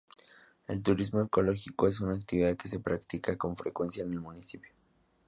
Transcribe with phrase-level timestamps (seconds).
[0.67, 4.71] El turismo ecológico es una actividad que se practica con frecuencia en el municipio.